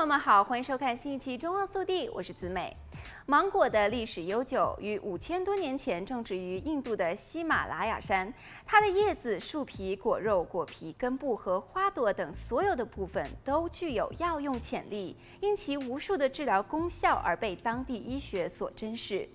[0.00, 2.74] 朋友们好，欢迎收看新一期《中澳速递》，我是子美。
[3.26, 8.32] 芒果的历史悠久，于五千多年前种植于印度的喜马拉雅山。
[8.64, 19.28] 它的叶子、树皮、果肉、果皮、根部和花朵等所有的部分都具有药用潜力，因其无数的治疗功效而被当地医学所珍视。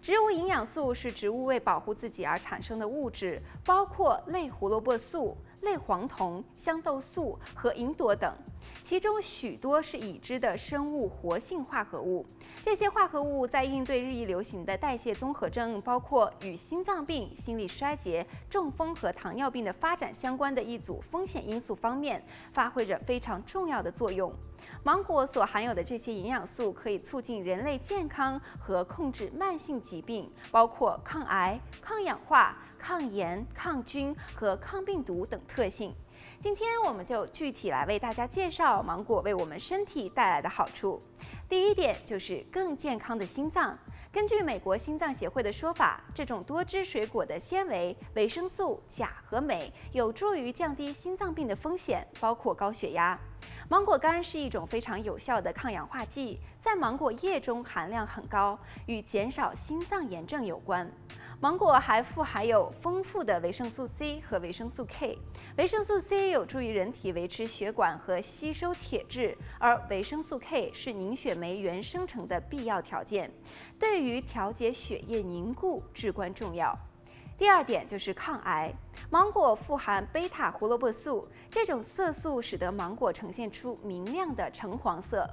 [0.00, 5.36] 植物营养素是植物为保护自己而产生的物质，包括类胡萝卜素。
[5.62, 8.32] 类黄酮、香豆素和吲哚等，
[8.80, 12.24] 其中许多是已知的生物活性化合物。
[12.62, 24.32] 这些化合物在应对日益流行的代谢综合症，包括与心脏病、心力衰竭、中风和糖尿病的发展相关的一组风险因素方面，发挥着非常重要的作用。
[24.84, 35.94] 芒果所含有的这些营养素可以促进人类健康和控制慢性性疾病，包括抗癌、抗氧化、抗炎、抗菌和抗病毒等特性。
[36.40, 41.02] 今天我们就具体来为大家介绍芒果为我们身体带来的好处。
[41.46, 43.78] 第一点就是更健康的心脏。
[44.10, 53.18] 根据美国心脏协会的说法，这种多汁水果的纤维、维生素、钾和镁有助于降低心脏病的风险，包括高血压。
[53.70, 60.90] 芒果干是一种非常有效的抗氧化剂，在芒果叶中含量很高，与减少心脏炎症有关。
[61.38, 65.18] 芒果还富含有丰富的维生素 C 和维生素 K。
[65.58, 73.30] 维生素 C 有助于人体维持血管和吸收铁质，而维生素 K 是凝血酶原生成的必要条件，
[73.78, 76.74] 对于调节血液凝固至关重要。
[77.38, 78.74] 第二点就是抗癌。
[79.10, 85.24] 芒果富含贝塔胡萝卜素，这种色素使得芒果呈现出明亮的橙黄色。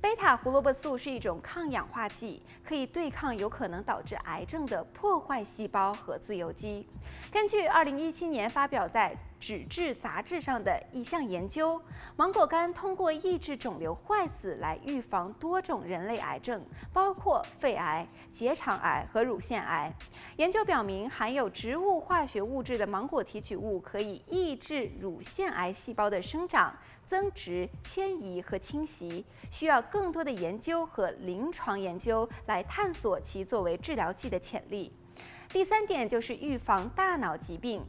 [0.00, 6.88] 贝塔胡萝卜素是一种抗氧化剂，可以对抗有可能导致癌症的破坏细胞和自由基。
[7.30, 11.80] 根据2017年发表在《脂质》杂志上的一项研究，
[12.16, 19.94] 芒果干通过抑制肿瘤坏死来预防多种人类癌症，包括肺癌、结肠癌和乳腺癌。
[20.36, 26.74] 研究表明，含有植物化学物质的芒果提取物可以抑制乳腺癌细胞的生长、
[27.04, 34.92] 增殖、迁移和侵袭，需要更多的研究和临床研究来探索其作为治疗剂的潜力。
[35.50, 37.84] 第三点就是预防大脑疾病。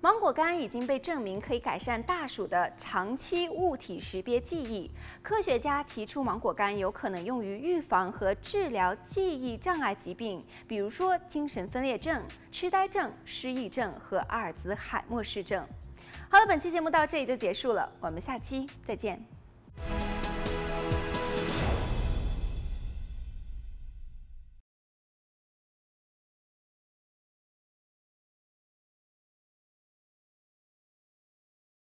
[0.00, 4.88] 芒果干已经被证明可以改善大鼠的长期物体识别记忆。
[5.22, 12.22] 科学家提出，芒果干有可能用于预防和治疗记忆障碍疾病，比如说精神分裂症、
[12.52, 15.66] 痴呆症、失忆症和阿尔兹海默氏症。
[16.30, 19.37] 好了，本期节目到这里就结束了，我们下期再见。